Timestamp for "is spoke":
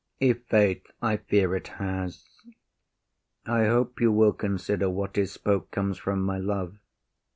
5.15-5.69